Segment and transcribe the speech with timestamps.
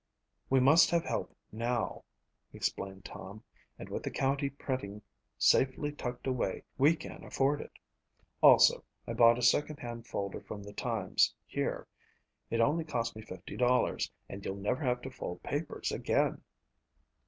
[0.49, 2.03] "We must have help now,"
[2.53, 3.43] explained Tom,
[3.77, 5.03] "and with the county printing
[5.37, 7.73] safely tucked away we can afford it.
[8.41, 11.85] Also, I bought a second hand folder from the Times here.
[12.49, 16.41] It only cost me $50 and you'll never have to fold papers again."